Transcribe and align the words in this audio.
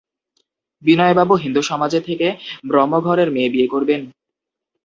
বিনয়বাবু 0.83 1.33
হিন্দুসমাজে 1.35 1.99
থেকে 2.01 2.27
ব্রাহ্মঘরের 2.65 3.29
মেয়ে 3.31 3.53
বিয়ে 3.53 3.67
করবেন? 3.67 4.01